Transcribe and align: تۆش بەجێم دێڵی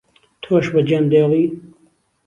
تۆش 0.43 0.65
بەجێم 0.73 1.05
دێڵی 1.11 1.45